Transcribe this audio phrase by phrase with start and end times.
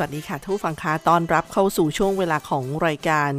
[0.00, 3.30] วัสดีค่ะทุกฟังคะต้อนรับเข้าสู่ช่วงเวลาของรายการ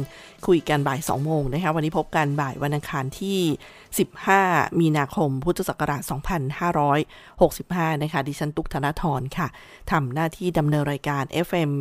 [0.46, 3.38] คุยกันบ่าย 2 โมงนะคะ วันนี้พบกันบ่ายวันอังคารที่
[4.08, 6.02] 15 มีนาคม พุทธศักราช
[7.22, 9.48] 2565 นะคะ ดิฉันตุกธนาธรค่ะ
[9.92, 11.72] ทำหน้าที่ดำเนินรายการ FM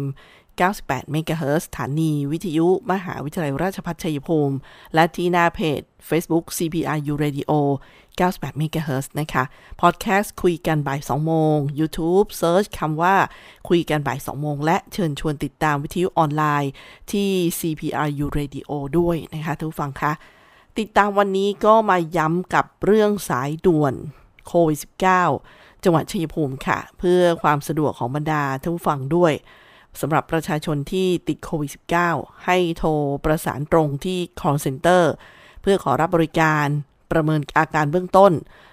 [0.59, 4.55] 98 MHz สถานี วิทยุ มหาวิทยาลัยราชภัฏชัยภูมิ
[4.93, 7.51] และที่หน้าเพจ Facebook CPRU Radio
[8.09, 9.43] 98 MHz นะคะ
[9.81, 13.15] พอดแคสต์คุยกันบ่าย 2 โมง YouTube Search คำว่า
[13.69, 16.71] คุยกันบ่าย 2 โมง และเชิญชวนติดตามวิทยุออนไลน์
[17.11, 17.29] ที่
[17.59, 20.13] CPRU Radio ด้วยนะคะทุกฟังคะ
[20.79, 23.93] ติดตามวันนี้ก็มาย้ำกับเรื่องสายด่วน
[24.47, 24.79] โควิด
[25.31, 29.33] -19 จังหวัดชัยภูมิค่ะ เพื่อความสะดวกของบรรดาท่านผู้ฟังด้วย
[29.99, 31.71] สำหรับประชาชนที่ติดโควิด
[32.07, 32.91] -19 ให้โทร
[33.25, 35.03] ประสานตรงที่ call center
[35.61, 36.67] เพื่อขอรับบริการ
[37.11, 38.31] ประเมินอาการเบื้องต้น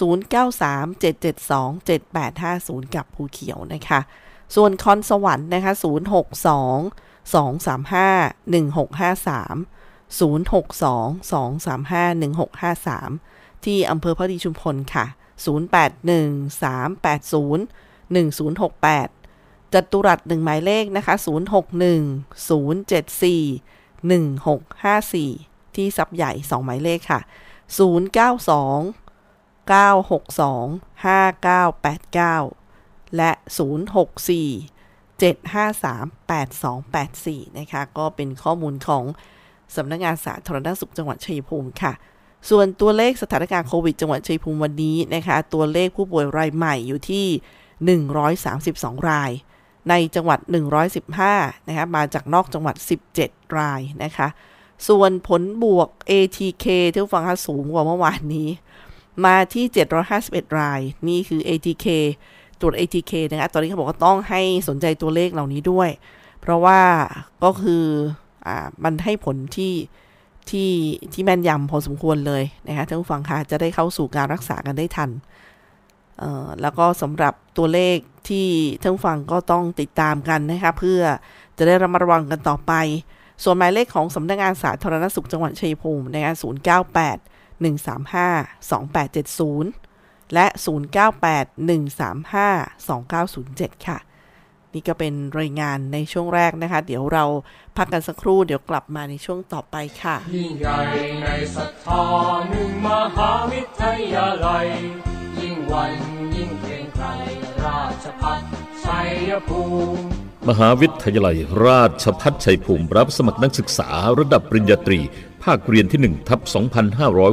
[0.00, 4.00] 093 772 7850 กับภูเขียวนะคะ
[4.54, 5.84] ส่วนคอนสวรรค์นะคะ 062
[7.32, 9.56] 235 1653
[10.18, 10.22] 062
[11.32, 12.04] 235
[13.02, 15.06] 1653 ที่อำเภอพระดีชุมพลค่ะ
[15.44, 15.46] 081
[16.62, 17.81] 380
[18.14, 21.14] 1068จัตุรัสหนึ่งหมายเลขนะคะ
[21.82, 27.20] 061 074 1654 ที่ซับใหญ่ 2 หมายเลขค่ะ
[27.78, 33.30] 092 962 5989 และ
[34.06, 37.26] 064 7538284
[37.58, 39.04] นะคะ ก็เป็นข้อมูลของ
[39.76, 41.92] สำนักงงานสาธารณสุขจังหวัดชัยภูมิค่ะ
[42.50, 47.26] ส่วนตัวเลขสถานการณ์โควิดจังหวัดชัยภูมิวันนี้นะคะ ตัวเลขผู้ป่วยรายใหม่อยู่ที่
[47.88, 49.30] 132 ราย
[49.88, 50.38] ในจังหวัด
[51.02, 52.76] 115 นะคะมาจากนอกจังหวัด
[53.16, 54.28] 17 รายนะคะ
[54.88, 58.48] ส่วนผลบวก ATK ที่ฟังค่าสูงกว่าเมื่อวานนี้
[59.24, 59.64] มาที่
[60.12, 61.86] 751 ราย นี่คือ ATK
[62.60, 65.88] ตรวจ ATK นะคะตอนนี้เขาบอกว่าต้องให้สนใจตัวเลขเหล่านี้ด้วย
[66.40, 66.80] เพราะว่า
[67.44, 67.84] ก็คือ
[68.46, 69.74] อ่ามันให้ผลที่
[70.50, 70.70] ที่
[71.12, 75.10] ที่แม่นยำพอสมควรเลยนะคะท่านผู้ฟังคะจะได้เข้าสู่การรักษากันได้ทัน
[76.60, 77.98] แล้วก็สำหรับตัวเลข
[78.28, 78.48] ที่
[78.80, 81.00] ท่านฟังก็ต้องติดตามกันนะคะเพื่อ
[81.56, 82.72] จะได้ระมัดระวังกันต่อไป
[83.42, 86.32] ส่วนหมายเลขของสำนักงงานสาธารณสุขจังหวัดชัยภูมินะคะ
[86.98, 88.70] 098 135
[89.50, 90.58] 2870 และ 098135
[93.78, 93.98] 2907 ค่ะ
[94.74, 97.24] นี่ก็เป็นรายงานในช่วงแรกนะคะ เดี๋ยวเรา
[97.76, 100.78] พักกันสักครู่เดี๋ยวกลับมาในช่วงต่อไปค่ะยิ่งใหญ่
[101.22, 101.26] ใน
[101.56, 102.04] ศรัทธา
[102.50, 103.82] หนึ่งมหาวิท
[104.12, 104.66] ยาลัย
[105.42, 105.92] ยิ่งวัน
[106.36, 107.06] ยิ่งเกรงไกร
[107.64, 108.40] ราชพัฒ
[108.84, 109.62] ชัยภู
[109.94, 110.02] มิ
[110.48, 111.36] มหาวิทยาลัย
[111.66, 115.00] ราชพัฒชัยภูมิรับสมัครนักศึกษาระดับปริญญาตรี
[115.42, 116.40] ภาคเรียนที่1ทับ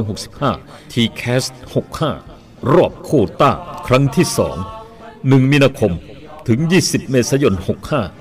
[0.00, 1.44] 2565 ทีแคส
[2.08, 3.10] 65 รอบโค
[3.40, 3.50] ต้า
[3.86, 4.26] ครั้งที่
[4.88, 5.92] 2 1 มีนาคม
[6.48, 7.54] ถึง 20 เมษายน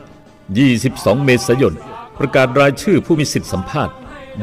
[0.09, 1.75] 65 22 เมษายน
[2.19, 3.93] ประกาศรายชื่อผู้มีสิทธิสัมภาษณ์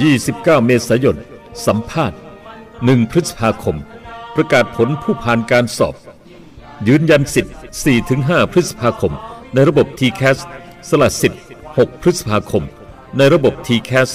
[0.07, 1.17] 29 เมษายน
[1.67, 2.19] สัมภาษณ์
[2.65, 3.79] 1 พฤษภาคม
[4.37, 5.95] ประกาศผลผู้ผ่านการสอบ
[6.89, 7.55] ยืนยันสิทธิ์
[8.03, 9.13] 4-5 พฤษภาคม
[9.55, 10.41] ในระบบ TCAS ส
[10.89, 12.65] สละสิทธิ์ 6 พฤษภาคม
[13.17, 14.11] ในระบบ TCAS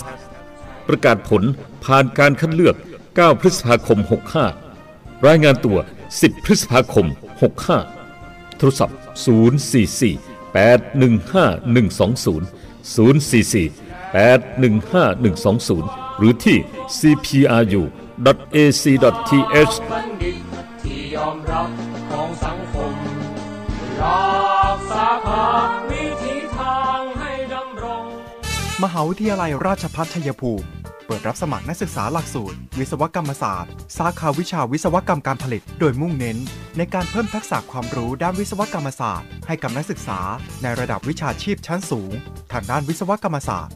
[0.88, 1.44] ประกาศผล
[1.86, 2.76] ผ่านการคัดเลือก
[3.08, 4.00] 9 พฤษภาคม
[4.62, 5.78] 65 รายงานตัว
[6.12, 7.08] 10 พฤษภาคม
[7.82, 12.42] 65 โทรศัพท์ 044 815 120
[12.96, 13.72] 044
[14.16, 16.58] 815 120 หรือที่
[16.98, 17.84] CPRU
[18.26, 20.42] บัณฑิต
[20.84, 21.70] ที่ยอมรับ
[22.10, 22.94] ของสังคม
[24.02, 28.04] รักษาภาพวิถีทางให้ดำรง
[28.84, 30.68] มหาวิทยาลัยราชภัฏชัยภูมิ
[31.06, 36.38] เปิดรับสมัครนักศึกษาหลักสูตร วิศวกรรมศาสตร์ สาขาวิชาวิศวกรรมการผลิต โดยมุ่งเน้น
[36.78, 40.20] ในการเพิ่มทักษะความรู้ด้านวิศวกรรมศาสตร์ ให้กับนักศึกษา
[40.62, 42.12] ในระดับวิชาชีพชั้นสูง
[42.52, 43.76] ทางด้านวิศวกรรมศาสตร์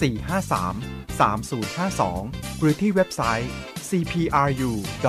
[0.00, 3.50] 453 3052 หรือที่เว็บไซต์
[3.88, 5.06] cpru.ac.th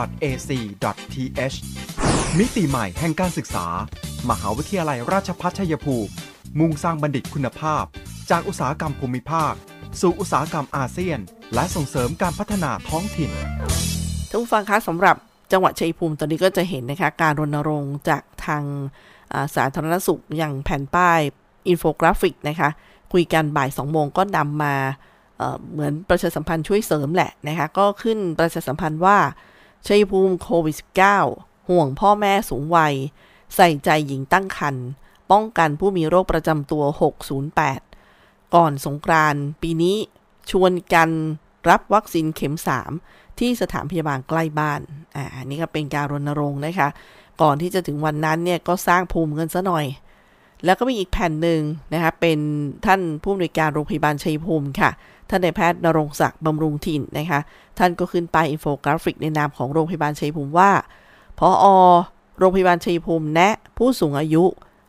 [2.37, 3.67] มิติใหม่แห่งการศึกษา
[4.29, 6.11] มหาวิทยาลัยราชภัฏชัยภูมิ
[6.59, 7.83] มุ่งสร้างบัณฑิตคุณภาพ
[8.29, 9.53] จากอุตสาหกรรมภูมิภาค
[10.01, 11.19] สู่อุตสาหกรรมอาเซียน
[11.53, 13.31] และส่งเสริมการพัฒนาท้องถิ่น
[14.29, 15.15] ท่านผู้ฟังคะสำหรับ
[15.51, 21.19] จังหวัดชัยภูมิตอนนี้ก็จะเห็นนะคะการรณรงค์จากทางสาธารณสุขอย่างแผ่นป้าย
[21.67, 22.69] อินโฟกราฟิกนะคะ
[23.11, 24.75] คุยกันบ่าย2โมงก็นำมา
[25.37, 29.17] เเหมือนประชาสัมพันธ์ช่วยเสริมแหละนะคะ ก็ขึ้นประชาสัมพันธ์ว่า
[29.87, 30.77] ชัยภูมิโควิด
[31.23, 32.93] -19 ห่วงพ่อแม่สูงวัย
[33.55, 34.85] ใส่ใจหญิงตั้งครรภ์
[35.31, 36.83] ป้องกันผู้มีโรคประจำตัว
[37.69, 39.97] 608 ก่อนสงกรานต์ปีนี้
[40.51, 41.09] ชวนกัน
[41.69, 42.55] รับวัคซีนเข็ม
[42.97, 44.81] 3 ที่สถานพยาบาลใกล้บ้าน
[45.15, 46.89] อ่านี่ก็เป็นการรณรงค์นะคะ
[47.41, 49.85] ก่อนที่จะถึงวันนั้นเนี่ยก็สร้างภูมิกันซะหน่อย
[50.65, 51.61] แล้วก็มีอีกแผ่นหนึ่ง
[51.93, 52.39] นะคะเป็น
[52.85, 54.91] ท่านผู้อำนวยการโรงพยาบาลชัยภูมิค่ะ
[55.29, 57.39] ท่านนายแพทย์นรงศักดิ์บำรุงถิ่นนะคะ
[57.77, 60.71] ท่านก็ขึ้นไปอินโฟกราฟิกในนามของโรงพยาบาลชัยภูมิว่า
[61.39, 61.65] ผอ.
[62.37, 64.43] โรงพยาบาลชัยภูมิแนะ ผู้สูงอายุ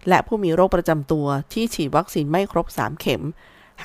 [0.09, 3.23] และผู้มีโรคประจำตัวที่ฉีดวัคซีนไม่ครบ 3 เข็ม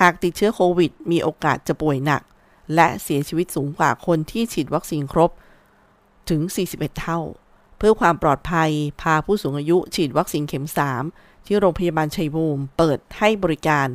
[0.00, 2.22] หากติดเชื้อโควิด มีโอกาสจะป่วยหนัก
[2.74, 5.30] และเสียชีวิตสูงกว่าคนที่ฉีดวัคซีนครบ
[6.30, 6.40] ถึง
[6.70, 7.20] 41 เท่า
[7.78, 10.66] เพื่อความปลอดภัยพาผู้สูงอายุฉีดวัคซีนเข็ม
[11.00, 13.86] 3 ที่โรงพยาบาลชัยภูมิเปิดให้บริการ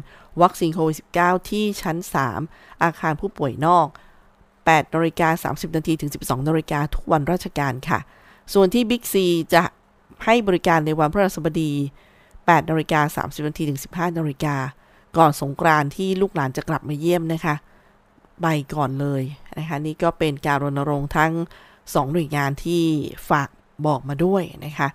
[0.41, 1.98] วัคซีนโควิด -19 ที่ชั้น
[2.39, 3.88] 3 อาคารผู้ป่วยนอก
[4.41, 8.00] 8นาฬิกา30 นาทีถึง 12นาฬิกาทุกวันราชการค่ะ
[8.53, 9.63] ส่วนที่บิ๊กซีจะ
[10.25, 11.72] ให้บริการในวันพฤหัสบดี
[12.22, 14.55] 8นาฬิกา30 นาทีถึง 15นาฬิกา
[15.17, 17.55] ก่อนสงกรานที่ลูกหลานจะกลับมาเยี่ยมนะคะ
[18.41, 19.24] ไปก่อนเลย
[19.57, 21.31] นะคะนี่ก็เป็นการรณรงค์ทั้ง
[21.74, 22.83] 2 หน่วยงานที่
[23.29, 23.50] ฝาก
[23.86, 24.88] บอกมาด้วยนะคะ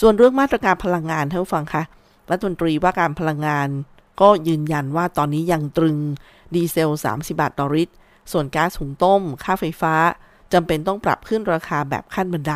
[0.00, 1.82] ส่วนเรื่องมาตรการพลังงานท่านผู้ฟังคะ
[2.30, 3.68] รัฐมนตรีว่าการพลังงาน
[4.20, 5.96] ก็ยืนยันว่าตอนนี้ยังตรึง
[6.54, 7.94] ดีเซล 30 บาทต่อลิตร
[8.32, 9.94] ส่วนก๊าซหุงต้ม ค่าไฟฟ้า
[10.52, 12.54] จำเป็นต้องปรับขึ้นราคาแบบขั้นบันได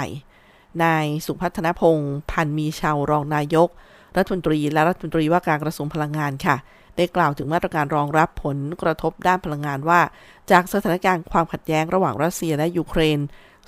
[0.83, 3.69] นายสุพัฒนพงศ์พันมีชาวรองนายก
[4.17, 6.57] รัฐมนตรีและรัฐมนตรีว่าการกระทรวงพลังงานค่ะ
[6.97, 10.01] ได้กล่าวถึงมาตรการรองรับผลกระทบด้านพลังงานว่า
[10.51, 13.19] จากสถานการณ์ความขัดแย้งระหว่างรัสเซียและยูเครน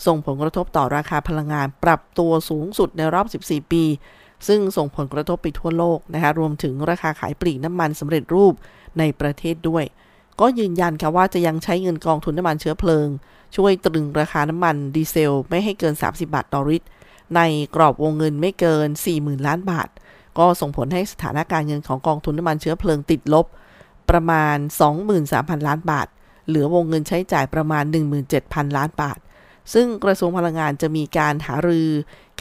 [0.07, 3.85] ส่งผลกระทบต่อราคาพลังงานปรับตัวสูงสุดในรอบ 14 ปี
[4.49, 8.55] ซึ่งส่งผลกระทบไปทั่วโลกนะคะรวมถึงราคาขายปลีกน้ำมันสำเร็จรูป
[8.99, 9.85] ในประเทศด้วย
[10.41, 13.09] ก็ยืนยันค่ะว่าจะยังใช้เงินกองทุนน้ำมันเชื้อเพลิง
[13.57, 16.87] ช่วยตรึงราคาน้ำมันดีเซลไม่ให้เกิน 30 บาทต่อลิตร
[17.37, 17.41] ใน
[17.75, 19.89] กรอบวงเงินไม่เกิน 40,000 ล้านบาท
[20.39, 23.47] ก็ส่งผลให้สถานการณ์เงินของกองทุนน้ำมันเชื้อเพลิงติดลบ
[24.11, 24.57] ประมาณ
[25.13, 26.07] 23,000 ล้านบาท
[26.49, 27.85] เหลือวงเงินใช้จ่ายประมาณ
[28.31, 29.19] 17,000 ล้านบาท
[29.73, 31.91] ซึ่งกระทรวงพลังงานจะมีการหารือ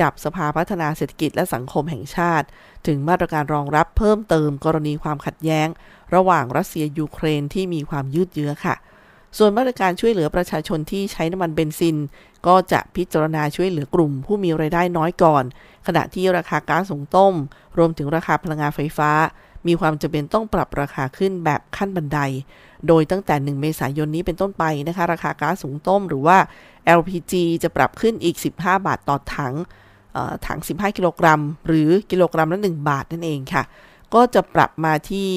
[0.02, 2.48] กับสภาพัฒนาเศรษฐกิจและสังคมแห่งชาติ
[2.88, 5.68] ถึงมาตรการรองรับเพิ่มเติมกรณีความขัดแย้ง
[6.16, 8.76] ระหว่างรัสเซียยูเครนที่มีความยืดเยื้อค่ะ
[9.38, 11.98] ส่วนมาตรการช่วยเหลือประชาชนที่ใช้น้ำมันเบนซิน
[12.48, 15.44] ก็จะพิจารณาช่วยเหลือกลุ่มผู้มีไรายได้น้อยก่อน
[15.88, 17.34] ขณะที่ราคาก๊าซสูงต้ม
[17.78, 19.12] รวมถึงราคาพลังงานไฟฟ้า
[19.68, 22.20] มีความจำเป็นต้องปรับราคาขึ้นแบบขั้นบันได
[22.88, 26.38] โดยตั้งแต่ 1 เมษายนนี้เป็นต้นไปนะคะ ราคาก๊าซสูงต้มหรือว่า
[27.00, 29.54] LPG จะปรับขึ้นอีก 15 บาทต่อถัง
[30.48, 33.64] ถัง 15 กิโลกรัม หรือกิโลกรัมละ 1 บาทนั่นเองค่ะ
[34.14, 35.30] ก็จะปรับมาที่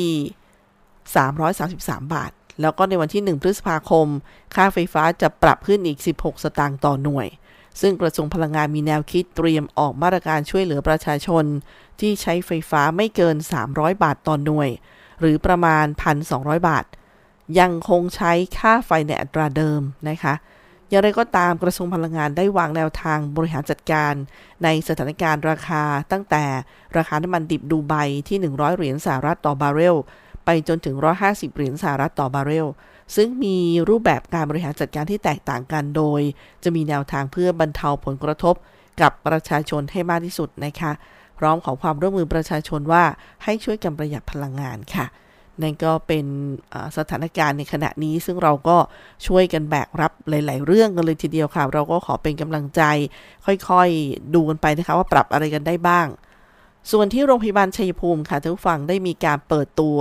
[1.24, 4.06] 333 บาท แล้วก็ในวันที่ 1 พฤษภาคม
[4.54, 7.28] ค่าไฟฟ้าจะปรับขึ้นอีก 16 สตางค์ต่อหน่วย
[7.80, 11.44] ซึ่งกระทรวงพลังงานมีแนวคิดเตรียมออกมาตรการช่วยเหลือประชาชน
[12.00, 13.36] ที่ใช้ไฟฟ้าไม่เกิน
[13.68, 14.70] 300 บาทต่อหน่วย
[15.20, 15.84] หรือประมาณ
[16.26, 16.84] 1,200 บาท
[17.60, 20.34] ยังคงใช้ค่าไฟในอัตราเดิมนะคะ
[20.88, 24.14] อย่างไรก็ตามกระทรวงพลังงานได้วางแนวทางบริหารจัดการ
[24.64, 26.44] ในสถานการณ์ราคาตั้งแต่
[26.96, 27.94] ราคาน้ำมันดิบดูไบ
[28.28, 29.96] ที่ 100 เหรียญสหรัฐต่อบาร์เรล
[30.44, 32.66] ไปจนถึง 150 เหรียญสหรัฐต่อบาร์เรล
[33.16, 36.20] ซึ่งมีรูปแบบการบริหารจัดการที่แตกต่างกันโดย
[36.64, 38.54] จะมีแนวทางเพื่อบรรเทาผลกระทบ
[39.00, 40.92] กับประชาชนให้มากที่สุดนะคะ
[41.38, 43.04] พร้อมขอความร่วมมือประชาชนว่า
[43.44, 45.06] ให้ช่วยกันประหยัดพลังงานค่ะ
[45.62, 46.24] นั่นก็เป็น
[46.96, 48.76] สถานการณ์ในขณะนี้ ซึ่งเราก็
[49.26, 52.82] ช่วยกันแบกรับหลาย ๆ เรื่องกันเลยทีเดียวค่ะ เราก็ขอเป็นกำลังใจ
[53.46, 56.06] ค่อยๆ ดูกันไปนะคะว่าปรับอะไรกันได้บ้าง
[56.92, 59.98] ส่วนที่โรงพยาบาลชัยภูมิค่ะทุกฝั่งได้มีการเปิดตัว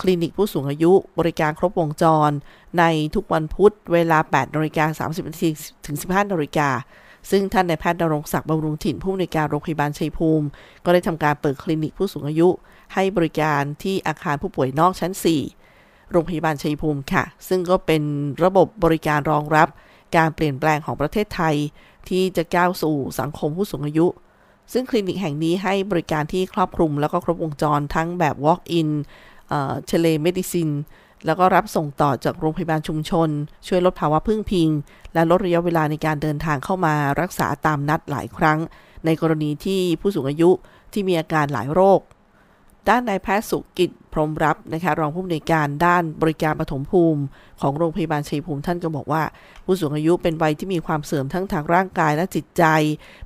[0.00, 2.30] คลินิกผู้สูงอายุบริการครบวงจร
[2.78, 5.48] ในทุกวันพุธเวลา 8นาฬิกา30นาที
[5.86, 6.68] ถึง 15นาฬิกา
[7.30, 10.46] ซึ่งท่านนายแพทย์ดรงศักดิ์บำรุงถิ่นผู้อำนวยการโรงพยาบาลชัยภูมิ
[10.84, 12.48] ก็ได้ทำการเปิดคลินิกผู้สูงอายุ
[12.94, 15.12] ให้บริการที่อาคารผู้ป่วยนอกชั้น
[15.58, 18.02] 4 โรงพยาบาลชัยภูมิค่ะ ซึ่งก็เป็น
[18.44, 19.68] ระบบบริการรองรับ
[20.16, 21.56] การเปลี่ยนแปลงของประเทศไทย
[22.08, 24.06] ที่จะก้าวสู่สังคมผู้สูงอายุ
[24.72, 28.88] ซึ่งคลินิกแห่งนี้ให้บริการที่ครอบคลุม แล้วก็ครบวงจรทั้งแบบ walk-in
[29.86, 30.70] telemedicine
[31.26, 33.28] แล้วก็รับส่งต่อจากโรงพยาบาลชุมชน
[33.66, 34.68] ช่วยลดภาวะพึ่งพิง
[35.14, 38.58] และลดระยะเวลาในการเดินทางเข้ามารักษาตามนัดหลายครั้ง
[39.04, 40.50] ในกรณีที่ผู้สูงอายุ
[40.92, 42.00] ที่มีอาการหลายโรค
[42.88, 47.22] ด้านนายแพทย์สุกิจพรมรับนะคะรองผู้อำนวยการด้านบริการปฐมภูมิ
[47.60, 49.22] ของโรงพยาบาลชัยภูมิท่านก็บอกว่า
[49.64, 52.64] ผู้สูงอายุเป็นวัยที่มีความเสื่อมทั้งทางร่างกายและจิตใจ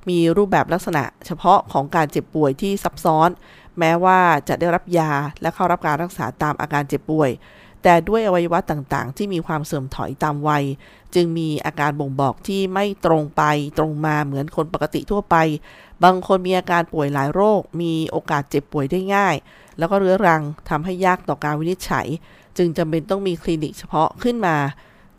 [0.09, 3.29] มีรูปแบบลักษณะเฉพาะของการเจ็บป่วยที่ซับซ้อน
[3.79, 5.11] แม้ว่าจะได้รับยา
[5.41, 7.31] และเข้ารับการรักษาตามอาการเจ็บป่วย
[7.83, 10.63] แต่ด้วยอวัยวะต่างๆ ที่มีความเสื่อมถอยตามวัย
[11.15, 13.43] จึงมีอาการบ่งบอกที่ไม่ตรงไป
[13.77, 15.35] ตรงมาเหมือนคนปกติทั่วไป
[16.03, 19.35] บางคนมีอาการป่วยหลายโรค มีโอกาสเจ็บป่วยได้ง่าย
[19.77, 22.07] แล้วก็เรื้อรังทำให้ยากต่อการวินิจฉัย
[22.57, 24.57] จึงจำเป็นต้องมีคลินิกเฉพาะขึ้นมา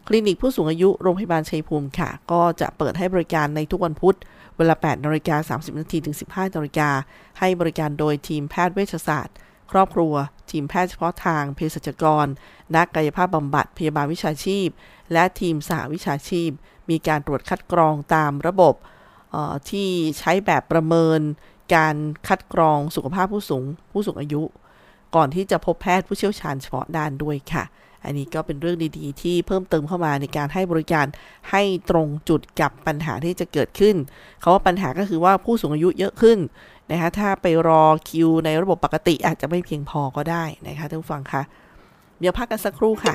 [0.06, 4.16] คลินิกผู้สูงอายุโรงพยาบาลชัยภูมิค่ะ ก็จะเปิดให้บริการในทุกวันพุธ
[4.56, 6.90] เวลา 8นาฬิกา30 นาทีถึง 15นาฬิกา
[7.38, 9.36] ให้บริการโดยทีมแพทย์เวชศาสตร์
[9.70, 10.14] ครอบครัว
[10.50, 12.26] ทีมแพทย์เฉพาะทางเภสัชกร
[12.74, 14.68] นักกายภาพบำบัดพยาบาลวิชาชีพ
[15.12, 16.50] และทีมสาวิชาชีพ
[16.90, 18.74] มีการตรวจคัดกรองตามระบบ
[19.70, 21.20] ที่ใช้แบบประเมิน
[21.74, 21.96] การ
[22.28, 24.42] คัดกรองสุขภาพผู้สูง ผู้สูงอายุ
[25.16, 27.64] ก่อนที่จะพบแพทย์ผู้เชี่ยวชาญเฉพาะด้านด้วยค่ะ
[28.04, 31.06] อันนี้ก็เป็นเรื่องดีๆ ที่เพิ่มเติมเข้ามาในการให้บริการ
[31.50, 33.96] ให้ตรงจุดกับปัญหาที่จะเกิดขึ้น
[34.40, 36.38] เขาว่าปัญหาก็คือว่าผู้สูงอายุเยอะขึ้น
[36.90, 41.42] นะคะถ้าไปรอคิวในระบบปกติอาจจะไม่เพียงพอก็ได้นะคะท่านผู้ฟังคะ
[42.20, 43.14] เดี๋ยวพักกันสักครู่ค่ะ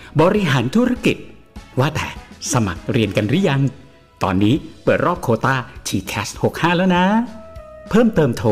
[0.19, 1.17] บริหารธุรกิจ
[1.79, 2.07] ว่าแต่
[2.51, 3.61] สมัครเรียนกันหรือยัง
[4.23, 5.55] ตอนนี้เปิดรอบโคตา
[5.87, 7.05] TCAS 65 แล้วนะ
[7.89, 8.49] เพิ่มเติมโทร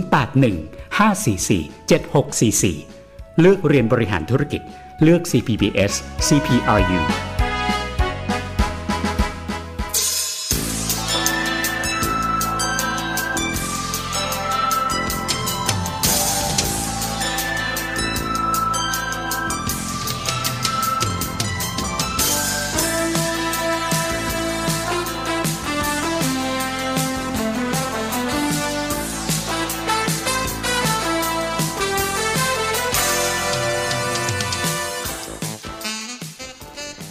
[0.00, 4.62] 081 544 7644 เลือกเรียนบริหารธุรกิจ
[5.02, 5.92] เลือก CPBS
[6.26, 7.00] CPRU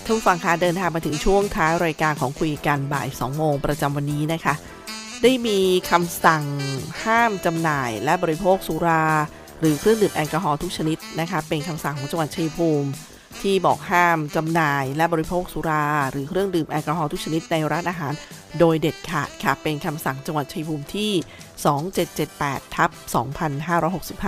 [0.05, 4.53] ท่านผู้ฟังคะเดินทางมาถึงช่วงท้ายรายการของคุยกันบ่าย 2 โมงประจำวันนี้นะคะ
[5.23, 5.59] ได้มี
[5.91, 6.43] คำสั่ง
[7.03, 9.05] ห้ามจำหน่ายและบริโภคสุรา
[9.59, 12.89] หรือเครื่องดื่มแอลกอฮอล์ทุกชนิดนะคะ เป็นคำสั่งของจังหวัดชัยภูมิ
[13.41, 18.13] ที่บอกห้ามจำหน่ายและบริโภคสุรา หรือเครื่องดื่มแอลกอฮอล์ทุกชนิดในร้านอาหาร
[18.59, 21.11] โดยเด็ดขาดค่ะ เป็นคำสั่งจังหวัดชัยภูมิที่
[22.13, 22.89] 2778ทับ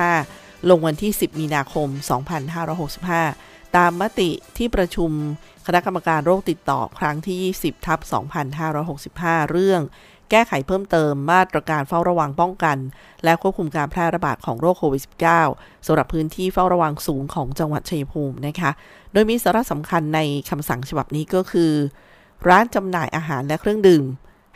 [0.05, 1.88] 2565 ลงวันที่ 10 มีนาคม
[2.63, 5.11] 2565 ตามมติที่ประชุม
[5.65, 7.99] คณะกรรมการโรคติดต่อครั้งที่ 20 ทับ
[8.75, 9.81] 2565 เรื่อง
[10.31, 12.77] แก้ไขเพิ่มเติมมาตรการเฝ้าระวังป้องกัน
[13.23, 15.03] และควบคุมการแพร่ระบาดของโรคโควิด
[15.45, 18.71] -19 สำหรับพื้นที่เฝ้าระวังสูงของจังหวัดชัยภูมินะคะ
[19.13, 21.71] โดยมีสาระสำคัญในคำสั่งฉบับนี้ก็คือ
[22.47, 24.05] ร้านจำหน่ายอาหารและเครื่องดื่ม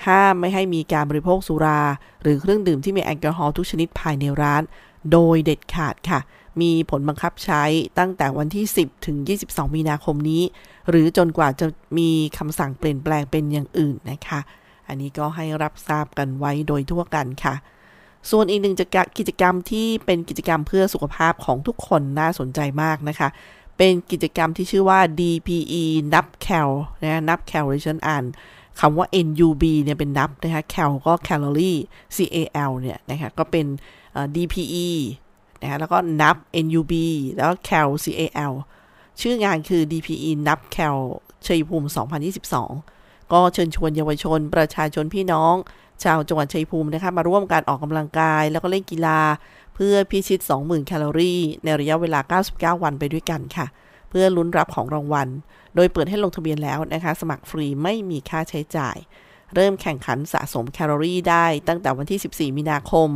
[0.08, 1.82] ห้ามไม่ให้มีการบริโภคสุรา
[2.22, 4.64] หรือเครื่องดื่มที่มีแอลกอฮอล์ทุกชนิดภายในร้าน
[5.12, 6.20] โดยเด็ดขาดค่ะ
[6.62, 7.64] มีผลบังคับใช้
[8.00, 10.44] ตั้งแต่วันที่ 10 ถึง 22 มีนาคมนี้
[10.90, 11.68] หรือจนกว่าจะ
[11.98, 14.40] มีคำสั่งเปลี่ยนแปลงเป็นอย่างอื่นนะคะ
[14.88, 17.56] อันนี้ก็ให้รับทราบกันไว้โดยทั่วกันค่ะ
[18.30, 18.76] ส่วนอีกหนึ่ง
[19.18, 23.30] กิจกรรมที่เป็นกิจกรรมเพื่อสุขภาพของทุกคนน่าสนใจมากนะคะ
[23.78, 26.70] เป็นกิจกรรมที่ชื่อว่า DPE นับแคล
[27.04, 28.24] นะนับแคลดิฉันอ่าน
[28.80, 31.80] คำว่า NUB เนี่ยเป็นนับนะคะแคลก็ calorie
[32.16, 33.66] CAL เนี่ยนะคะก็เป็น
[34.36, 34.88] DPE
[35.62, 36.94] นะคะแล้วก็นับ NUB
[37.36, 38.54] แล้วก็ cal CAL
[39.22, 40.98] ชื่องานคือ DPE นับ cal
[41.46, 41.88] ชัยภูมิ
[42.60, 45.56] 2022 ก็เชิญชวนเยาวชน ประชาชนพี่น้อง
[46.04, 49.20] ชาวจังหวัดชัยภูมินะคะมาร่วมการออกกำลังกาย แล้วก็เล่นกีฬา
[49.76, 52.20] เพื่อพิชิต 20,000 แคลอรี่ ในระยะเวลา
[52.76, 53.66] 99 วันไปด้วยกันค่ะ
[54.10, 55.28] เพื่อลุ้นรับของรางวัล
[55.76, 58.98] โดยเปิดให้ลงทะเบียนแล้วนะคะ สมัครฟรีไม่มีค่าใช้จ่าย
[59.56, 63.10] เริ่มแข่งขันสะสมแคลอรี่ได้ตั้งแต่วันที่ 14 มีนาคม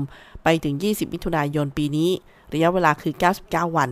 [0.43, 2.09] ไปถึง 20 มิถุนายนปีนี้
[2.53, 3.13] ระยะเวลาคือ
[3.45, 3.89] 99 วัน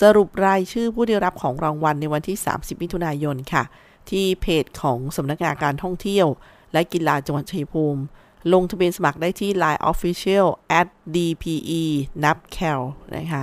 [0.00, 3.62] สรุปรายชื่อผู้ได้รับของรางวัลในวันที่ 30 มิถุนายนค่ะ
[4.10, 6.26] ที่เพจของสำนักงานการท่องเที่ยว
[6.72, 8.02] และกีฬาจังหวัดชัยภูมิ
[8.52, 10.46] ลงทะเบียนสมัครได้ที่ Line Official
[10.80, 11.82] at dpe
[12.24, 12.80] นับ cal
[13.16, 13.42] นะคะ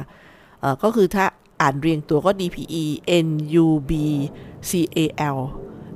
[0.59, 1.25] เอ่อก็คือถ้า
[1.61, 2.83] อ่านเรียงตัวก็ dpe
[3.53, 3.91] nub
[5.13, 5.37] cal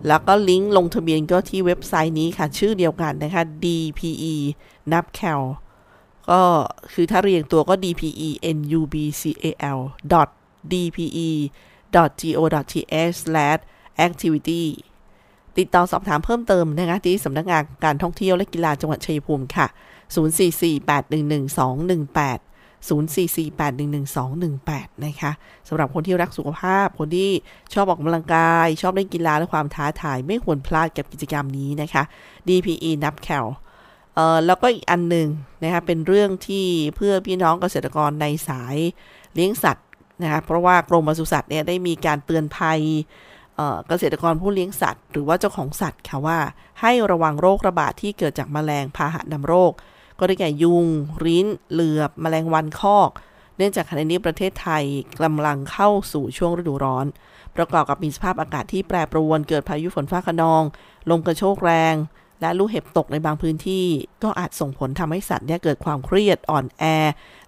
[0.07, 4.33] แล้วก็ลิงก์ลงทะเบียนก็ที่เว็บไซต์นี้ค่ะ ชื่อเดียวกันนะคะ dpe
[4.91, 5.41] นับ cal
[6.29, 6.41] ก็
[6.93, 8.09] คือถ้าเรียงตัวก็ dpe
[8.55, 8.95] nub
[9.43, 9.79] cal
[10.71, 11.27] dpe
[11.95, 12.03] go
[14.07, 14.63] activity
[15.57, 19.67] ติดต่อสอบถามเพิ่มเติมนะคะที่สำนักงานการท่องเที่ยวและกีฬาจังหวัดชัยภูมิค่ะ
[20.15, 22.39] 044811218
[22.87, 25.31] 044811218 นะคะ
[25.67, 27.29] สำหรับคนที่รักสุขภาพ คนที่
[27.73, 32.03] ชอบออกกำลังกาย ชอบเล่นกีฬาและความท้าทาย ไม่ควรพลาดกับกิจกรรมนี้นะคะ
[32.47, 33.45] DPE นับแคล
[34.15, 35.27] เออแล้วก็อีกอันหนึ่ง
[35.63, 38.77] นะคะเป็นเรื่องที่เพื่อพี่น้องเกษตรกรในสาย
[39.33, 39.87] เลี้ยงสัตว์
[40.21, 42.79] นะคะเพราะว่ากรมปศุสัตว์เนี่ยได้มีการเตือนภัย
[43.87, 46.39] เกษตรกรผู้เลี้ยงสัตว์ หรือว่าเจ้าของสัตว์ค่ะว่า
[46.81, 49.71] ให้ระวังโรคระบาดที่เกิดจากแมลงพาหะนำโรค
[50.19, 50.85] ก็ได้แก่ยุง
[51.23, 53.09] ริ้น เหลือบแมลงวันคอก
[53.57, 54.83] เนื่องจากขณะนี้ประเทศไทย
[55.23, 57.05] กำลังเข้าสู่ช่วงฤดูร้อน
[57.55, 60.63] ประกอบกับมีสภาพอากาศที่แปรปรวนเกิดพายุฝนฟ้าคะนอง
[61.09, 61.95] ลมกระโชกแรง
[62.43, 63.85] และลูกเห็บตกในบางพื้นที่
[64.23, 66.83] ก็อาจส่งผลทำให้สัตว์เนี่ยเกิดความเครียดอ่อนแอ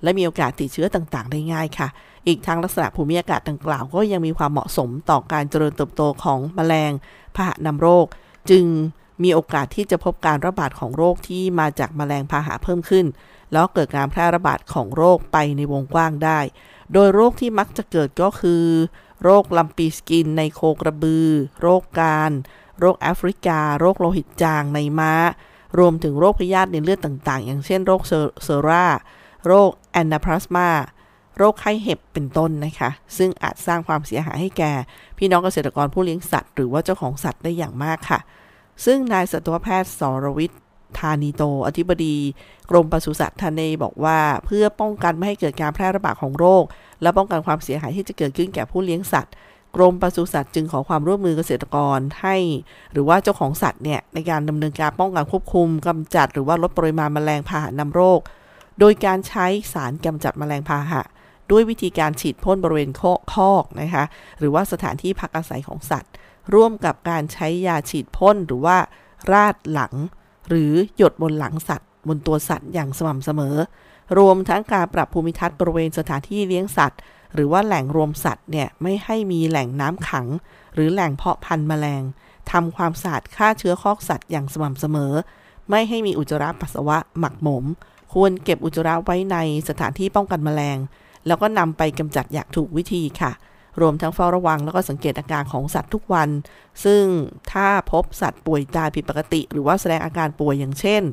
[0.04, 1.88] และมีโอกาสติดเชื้อต่างๆ ได้ง่ายค่ะ
[2.28, 6.92] อีกทั้งลักษณะภูมิอากาศดังกล่าว ก็ยังมีความเหมาะสมต่อการเจริญเติบโตของแมลง
[7.36, 8.06] พาหะนำโรค
[8.50, 8.66] จึง
[9.24, 13.06] มีโอกาสที่จะพบการระบาดของโรคที่มาจากแมลงพาหะเพิ่มขึ้น
[13.52, 16.40] แล้วเกิดการแพร่ระบาดของโรคไปในวงกว้างได้
[16.94, 18.66] โดยโรคที่มักจะเกิดก็คือ
[19.24, 21.28] โรคลัมปีสกินในโคกระบือ
[21.62, 22.32] โรคกาฬ
[22.80, 25.14] โรคแอฟริกา โรคโลหิตจางในม้า
[25.80, 28.02] รวมถึงโรคพยาธิในเลือดต่างๆ อย่างเช่นโรค
[28.44, 28.86] เซอร่า
[29.48, 30.70] โรคแอนนาพลาสมา
[31.38, 34.74] โรคไข้เห็บเป็นต้นนะคะ ซึ่งอาจสร้างความเสียหายให้แก่
[35.18, 38.20] พี่น้องเกษตรกรผู้เลี้ยงสัตว์ หรือว่าเจ้าของสัตว์ได้อย่างมากค่ะ
[38.86, 40.62] ซึ่งนายสัตวแพทย์สรวิทย์
[41.00, 42.16] ธานีโต อธิบดี
[42.70, 46.64] กรมปศุสัตว์ทนเนบอกว่าเพื่อป้องกันไม่ให้เกิดการแพร่ระบาดของโรค
[47.02, 49.34] และป้องกันความเสียหายที่จะเกิดขึ้นแก่ผู้เลี้ยงสัตว์
[49.76, 52.36] กรมปศุสัตว์จึงขอความร่วมมือเกษตรกรให้
[52.92, 58.20] หรือว่าเจ้าของสัตว์เนี่ยในการดำเนินการป้องกันควบคุมกำจัดหรือว่าลดปริมาณแมลงพาหะนำโรค
[58.80, 61.02] โดยการใช้สารกำจัดแมลงพาหะ
[61.52, 62.92] ด้วยวิธีการฉีดพ่นบริเวณ
[63.34, 64.04] คอกนะคะ
[64.40, 66.12] หรือว่าสถานที่พักอาศัยของสัตว์
[66.54, 68.78] ร่วมกับการใช้ยาฉีดพ่นหรือว่า
[69.32, 69.94] ราดหลัง
[70.50, 73.56] หรือหยดบนหลังสัตว์ บนตัวสัตว์อย่างสม่ำเสมอ
[74.18, 77.00] รวมทั้งการปรับภูมิทัศน์บริเวณสถานที่เลี้ยงสัตว์
[77.36, 80.28] หรือว่าแหล่งรวมสัตว์เนี่ยไม่ให้มีแหล่งน้ำขัง
[80.74, 82.04] หรือแหล่งเพาะพันธุ์แมลง
[82.52, 85.14] ทำความสะอาดฆ่าเชื้อคอกสัตว์อย่างสม่ำเสมอ
[85.70, 87.66] ไม่ให้มีอุจจาระปัสสาวะหมักหมม
[88.14, 89.38] ควรเก็บอุจจาระไว้ใน
[89.70, 90.78] สถานที่ป้องกันแมลง
[91.28, 93.32] แล้วก็นำไปกำจัดอย่างถูกวิธีค่ะ
[93.82, 96.30] รวมทั้งเฝ้าระวังแล้วก็สังเกตอาการของสัตว์ทุกวัน
[96.86, 97.04] ซึ่ง
[97.52, 101.04] ถ้าพบสัตว์ป่วยตายผิดปกติ หรือว่าแสดงอาการป่วยอย่างเช่น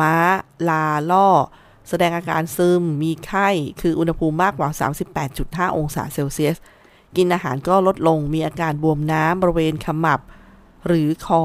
[0.00, 0.14] ม้า
[0.68, 1.28] ลาล่อ
[1.88, 3.48] แสดงอาการซึม มีไข้
[3.80, 4.68] คืออุณหภูมิมากกว่า
[5.24, 6.56] 38.5 องศาเซลเซียส
[7.16, 10.20] กินอาหารก็ลดลง มีอาการบวมน้ำบริเวณขมับ
[10.86, 11.42] หรือคอ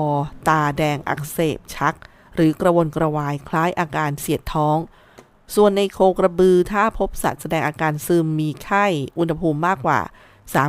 [0.47, 1.95] ตาแดงอักเสบชัก
[2.35, 4.77] หรือกระวนกระวายคล้ายอาการเสียดท้อง
[5.55, 8.85] ส่วนในโคกระบือถ้าพบสัตว์แสดงอาการซึม มีไข้
[9.17, 9.99] อุณหภูมิมากกว่า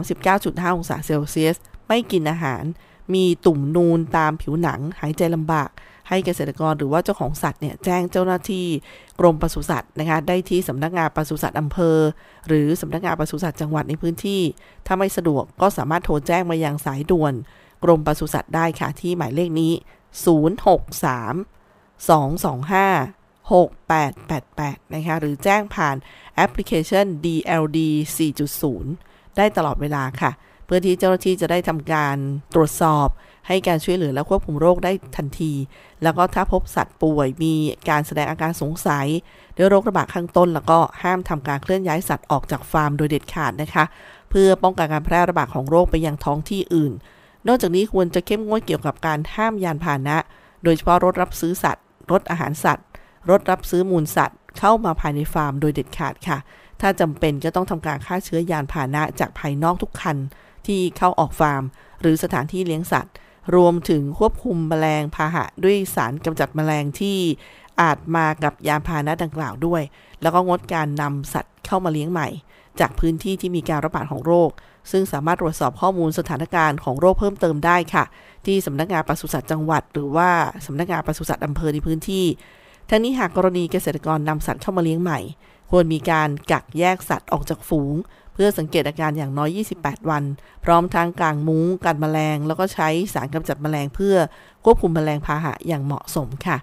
[0.05, 1.57] 39.5 องศาเซลเซียส
[1.89, 2.65] ไม่กินอาหาร
[3.15, 5.71] มีตุ่มนูนตามผิวหนัง หายใจลำบาก
[6.11, 8.67] ให้เกษตรกรหรือว่าเจ้าของสัตว์เนี่ยแจ้งเจ้าหน้าที่
[9.21, 11.99] กรมปศุสัตว์นะคะได้ที่สำนักงานปศุสัตว์อำเภอ
[12.49, 14.43] หรือสำนักงานปศุสัตว์จังหวัดในพื้นที่
[14.87, 17.35] ถ้าไม่สะดวกก็สามารถโทรแจ้งมายังสายด่วน
[17.85, 21.41] กรมปศุสัตว์ได้ค่ะที่หมายเลขนี้ 063
[22.09, 23.21] 225
[23.51, 25.97] 6888 นะคะ หรือแจ้งผ่าน
[26.35, 27.79] แอปพลิเคชัน DLD
[28.59, 30.31] 4.0 ได้ตลอดเวลาค่ะ
[30.73, 32.17] เพื่อที่เจ้าหน้าที่จะได้ทำการ
[32.55, 33.09] ตรวจสอบ
[33.49, 35.53] ให้การช่วยเหลือและควบคุมโรคได้ทันที
[36.03, 37.55] แล้วก็ถ้าพบสัตว์ป่วยมี
[37.89, 39.07] การแสดงอาการสงสัย
[39.57, 43.85] ด้วยโรคระบาดข้างต้น แล้วก็ห้ามทำการเคลื่อนย้ายสัตว์ออกจากฟาร์มโดยเด็ดขาดนะคะ
[44.31, 46.93] เพื่อป้องกันการแพร่ระบาดของโรคไปยังท้องที่อื่น
[47.47, 50.17] นอกจากนี้ควรจะเข้มงวดเกี่ยวกับการห้ามยานพาหนะ
[50.65, 52.87] โดยเฉพาะรถรับซื้อสัตว์ รถอาหารสัตว์
[53.31, 56.39] รถรับซื้อมูลสัตว์ เข้ามาภายในฟาร์มโดยเด็ดขาดค่ะ
[56.81, 60.17] ถ้าจำเป็นก็ต้องทำการฆ่าเชื้อยานพาหนะจากภายนอกทุกคัน
[60.67, 61.63] ที่เข้าออกฟาร์ม
[62.01, 63.15] หรือสถานที่เลี้ยงสัตว์
[63.57, 67.19] รวมถึงควบคุมแมลงพาหะด้วยสารกำจัดแมลงที่
[67.81, 69.83] อาจมากับยานพาหนะดังกล่าวด้วย
[70.23, 72.29] แล้วก็งดการนำสัตว์เข้ามาเลี้ยงใหม่
[72.81, 74.51] จากพื้นที่ที่มีการระบาดของโรค
[74.91, 78.05] ซึ่งสามารถตรวจสอบข้อมูลสถานการณ์ของโรคเพิ่มเติมได้ค่ะ
[78.47, 80.31] ที่สำนักงานปศุสัตว์จังหวัด หรือว่า
[80.67, 82.25] สำนักงานปศุสัตว์อำเภอในพื้นที่
[82.89, 85.21] ทั้งนี้หากกรณีเกษตรกรนำสัตว์เข้ามาเลี้ยงใหม่
[85.71, 87.95] ควรมีการกักแยกสัตว์ออกจากฝูง
[88.43, 90.25] พื่อสังเกตอาการอย่างน้อย 28 วัน
[90.65, 94.17] พร้อมทั้งกางมุ้งกันแมลง แล้วก็ใช้สารกำจัดแมลงเพื่อ
[94.65, 96.57] ควบคุมแมลงพาหะอย่างเหมาะสมค่ะ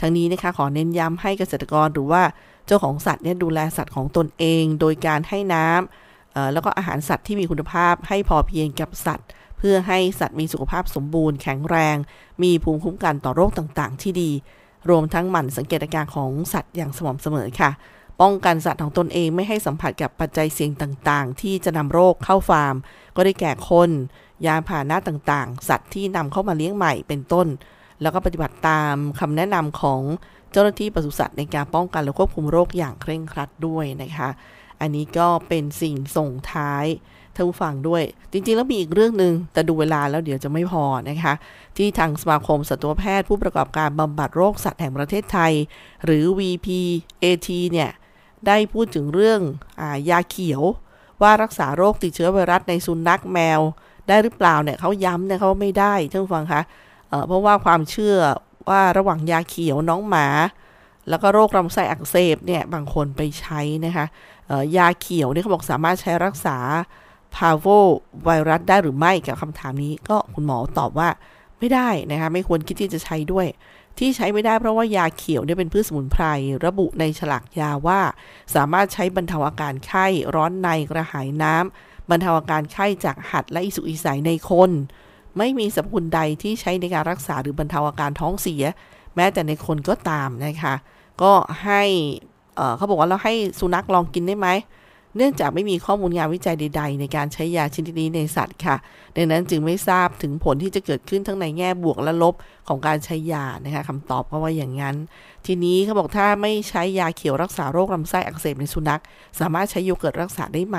[0.00, 2.22] ทั้งนี้นะคะขอเน้นย้ำให้เกษตรกรหรือว่า
[2.66, 11.96] เจ้าของสัตว์เนี่ยดูแลสัตว์ของตนเอง โดยการให้น้ำแล้วก็อาหารสัตว์ที่มีคุณภาพให้พอเพียงกับสัตว์ เพื่อให้สัตว์มีสุขภาพสมบูรณ์แข็งแรง
[12.42, 14.30] มีภูมิคุ้มกันต่อโรคต่างๆ ที่ดี
[14.90, 17.70] รวมทั้งหมั่นสังเกตอาการของสัตว์อย่างสม่ำเสมอค่ะ
[18.20, 22.74] ป้องกันสัตว์ของตนเองไม่ให้สัมผัสกับปัจจัยเสี่ยงต่างๆ ที่จะนำโรคเข้าฟาร์ม
[23.16, 23.90] ก็ได้แก่คน
[24.46, 27.46] ยาพาหนะต่างๆ สัตว์ที่นำเข้ามาเลี้ยงใหม่เป็นต้น
[28.02, 30.00] แล้วก็ปฏิบัติตามคำแนะนำของ
[30.52, 34.28] เจ้าหน้าที่ปศุสัตว์ในการป้องกันและควบคุมโรคอย่างเคร่งครัดด้วยนะคะ
[34.80, 36.84] อันนี้ก็เป็นสิ่งส่งท้าย
[37.34, 41.34] ท่านผู้ฟังด้วย จริง ๆ แล้วมีอีกเรื่องหนึ่งแต่ดูเวลาแล้วเดี๋ยวจะไม่พอนะคะ
[41.76, 45.52] ที่ทางสมาคมสัตวแพทย์ผู้ประกอบการบำบัดโรคสัตว์แห่งประเทศไทย
[46.04, 47.90] หรือ VPAT เนี่ย
[48.48, 49.40] ได้พูดถึงเรื่อง
[49.80, 50.62] อยาเขียว
[51.22, 53.60] ว่ารักษาโรคติดเชื้อไวรัสในสุนัขแมว
[54.08, 56.62] ได้หรือเปล่าเนี่ยเขาย้ำเนี่ยเขาไม่ได้ท่านฟังคะ
[57.08, 58.16] เเพราะว่าความเชื่อ
[58.68, 60.26] ว่าระหว่างยาเขียวน้องหมา
[61.08, 64.06] แล้วก็โรคลำไส้อักเสบเนี่ยบางคนไปใช้นะคะ
[64.76, 66.58] ยาเขียวเนี่ยเขาบอกสามารถใช้รักษา
[67.34, 67.66] พาโว
[68.24, 71.08] ไวรัสได้หรือไม่กับคำถามนี้ก็คุณหมอตอบว่า
[71.58, 73.46] ไม่ได้นะคะไม่ควรคิดที่จะใช้ด้วย
[73.98, 76.24] ที่ใช้ไม่ได้เพราะว่ายาเขียวเนี่ยเป็นพืชสมุนไพร
[76.66, 78.00] ระบุในฉลากยาว่า
[78.54, 84.70] สามารถใช้บรรเทาอาการไข้ร้อนในกระหายน้ำบรรเทาอาการไข้จากหัดและอิสุกอิสัยในคน
[85.38, 88.64] ไม่มีสรรพคุณใดที่ใช้ในการรักษาหรือบรรเทาอาการท้องเสีย
[89.16, 90.74] แม้แต่ในคนก็ตามนะคะ
[91.22, 91.32] ก็
[91.64, 91.82] ให้
[92.76, 94.48] เขาบอกว่าเราให้สุนัขลองกินได้ไหม
[95.16, 98.76] เนื่องจากไม่มีข้อมูลงานวิจัยใด ๆ ในการใช้ยาชนิดนี้ในสัตว์ค่ะ
[99.16, 102.34] ดังนั้นจึงไม่ทราบถึงผลที่จะเกิดขึ้นทั้งในแง่บวกและลบ
[102.68, 104.96] ของการใช้ยานะคะคำตอบก็ว่าอย่างนั้น
[105.46, 109.02] ทีนี้เขาบอกถ้าไม่ใช้ยาเขียวรักษาโรคลำไส้อักเสบในสุนัข
[109.40, 110.78] สามารถใช้โยเกิร์ตรักษาได้ไหม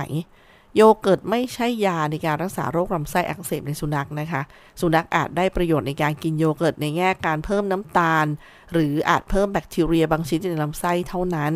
[0.76, 4.42] โยเกิร์ตไม่ใช่ยาในการรักษาโรคลำไส้อักเสบในสุนัขนะคะ
[4.82, 8.26] สุนัขอาจได้ประโยชน์ในการกินโยเกิร์ตในแง่การเพิ่มน้ำตาล
[8.72, 11.54] หรืออาจเพิ่มแบคทีเรียบางชนิดในลำไส้เท่านั้น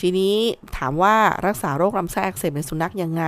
[0.00, 0.36] ทีนี้
[0.76, 3.24] ถามว่ารักษาโรคลำไส้อักเสบในสุนัขยังไง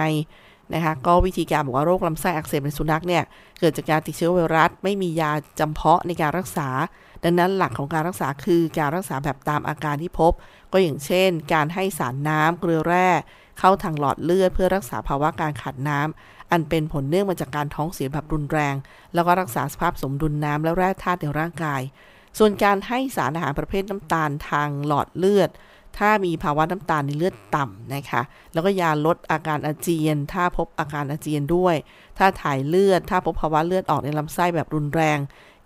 [0.75, 3.23] นะคะก็วิธีการบอกว่าโรคลำไส้อักเสบในสุนัขเนี่ย
[3.61, 6.69] เกิดจากการติดเชื้อไวรัส ไม่มียาจำเพาะในการรักษา
[7.25, 10.33] ดังนั้นหลักของการรักษาคือการรักษาแบบตามอาการที่พบ
[10.73, 13.09] ก็อย่างเช่น การให้สารน้ำเกลือแร่
[13.59, 18.75] เข้าทางหลอดเลือด เพื่อรักษาภาวะการขาดน้ำอันเป็นผลเนื่องมาจากการท้องเสียแบบรุนแรง
[19.15, 21.83] แล้วก็รักษาสภาพสมดุลน้ำและแร่ธาตุในร่างกาย
[22.39, 25.51] ส่วนการให้สารอาหารประเภทน้ำตาลทางหลอดเลือด
[25.99, 31.77] ถ้ามีภาวะน้ำตาลในเลือดต่ำนะคะ แล้วก็ยาลดอาการอาเจียน ถ้าพบอาการอาเจียนด้วย
[32.19, 35.19] ถ้าถ่ายเลือด ถ้าพบภาวะเลือดออกในลำไส้แบบรุนแรง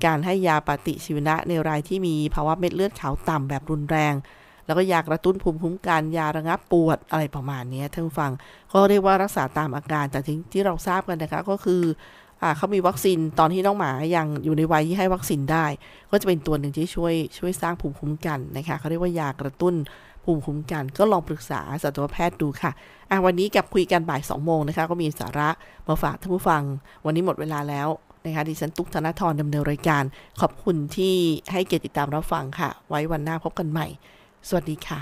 [0.05, 4.15] การให้ยาปฏิชีวนะในรายที่มีภาวะเม็ดเลือดขาวต่ำแบบรุนแรง
[4.67, 8.31] แล้วก็ยากระตุ้นภูมิคุ้มกันยาระงับปวดอะไรประมาณนี้ท่านฟัง
[8.73, 11.83] ก็เรียกว่ารักษาตามอาการ แต่ที่ที่เราทราบกันนะคะก็คือ
[12.57, 15.67] เขามีวัคซีนตอนที่น้องหมายังอยู่ในวัยที่ให้วัคซีนได้
[16.11, 19.75] ก็จะเป็นตัวหนึ่งที่ช่วยช่วยสร้างภูมิคุ้มกันนะคะเขาเรียกว่ายากระตุ้น
[20.29, 22.71] ภูมิคุ้มกัน ก็ลองปรึกษาสัตวแพทย์ดูค่ะ
[23.11, 25.49] อะวันนี้กับคุยกันบ่าย2โมงนะคะ ก็มีสาระ
[25.89, 26.63] มาฝากท่านผู้ฟัง
[27.05, 27.89] วันนี้หมดเวลาแล้ว
[28.25, 30.05] นะคะดิฉันตุ๊กธนทรดำเนินรายการ
[30.41, 31.15] ขอบคุณที่
[31.53, 33.87] ให้เกียรติติดตามรับฟังค่ะ ไว้วันหน้าพบกันใหม่
[34.49, 35.01] สวัสดีค่ะ